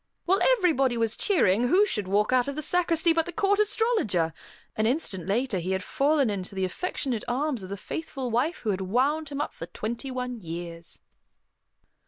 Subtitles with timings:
[0.25, 4.33] While everybody was cheering, who should walk out of the sacristy but the Court Astrologer!
[4.75, 8.71] An instant later, he had fallen into the affectionate arms of the faithful wife who
[8.71, 10.99] had wound him up for twenty one years.